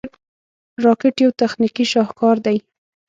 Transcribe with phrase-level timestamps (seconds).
[0.83, 2.57] راکټ یو تخنیکي شاهکار دی